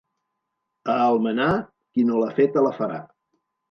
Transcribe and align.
A 0.95 0.95
Almenar, 1.03 1.53
qui 1.93 2.09
no 2.11 2.25
l'ha 2.25 2.35
feta 2.43 2.69
la 2.71 2.77
farà. 2.83 3.03